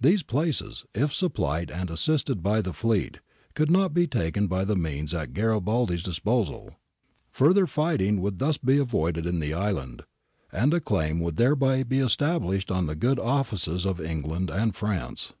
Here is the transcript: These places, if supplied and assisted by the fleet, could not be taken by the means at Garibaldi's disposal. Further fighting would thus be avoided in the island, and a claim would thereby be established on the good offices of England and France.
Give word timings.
These 0.00 0.22
places, 0.22 0.84
if 0.94 1.12
supplied 1.12 1.68
and 1.72 1.90
assisted 1.90 2.44
by 2.44 2.60
the 2.62 2.72
fleet, 2.72 3.18
could 3.56 3.72
not 3.72 3.92
be 3.92 4.06
taken 4.06 4.46
by 4.46 4.64
the 4.64 4.76
means 4.76 5.12
at 5.12 5.32
Garibaldi's 5.32 6.04
disposal. 6.04 6.76
Further 7.32 7.66
fighting 7.66 8.20
would 8.20 8.38
thus 8.38 8.56
be 8.56 8.78
avoided 8.78 9.26
in 9.26 9.40
the 9.40 9.54
island, 9.54 10.04
and 10.52 10.72
a 10.72 10.80
claim 10.80 11.18
would 11.18 11.38
thereby 11.38 11.82
be 11.82 11.98
established 11.98 12.70
on 12.70 12.86
the 12.86 12.94
good 12.94 13.18
offices 13.18 13.84
of 13.84 14.00
England 14.00 14.48
and 14.48 14.76
France. 14.76 15.32